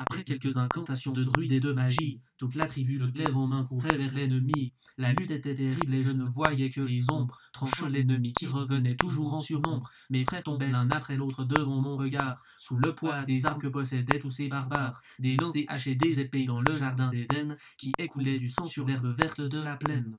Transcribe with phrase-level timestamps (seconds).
[0.00, 3.64] Après quelques incantations de druides et de magie, toute la tribu le glaive en main
[3.64, 4.72] courait vers l'ennemi.
[4.96, 8.94] La lutte était terrible et je ne voyais que les ombres tranchant l'ennemi qui revenait
[8.94, 9.90] toujours en surnombre.
[10.08, 13.66] Mes frères tombaient l'un après l'autre devant mon regard, sous le poids des armes que
[13.66, 17.56] possédaient tous ces barbares, des lances, des haches et des épées dans le jardin d'Éden,
[17.76, 20.16] qui écoulait du sang sur l'herbe verte de la plaine.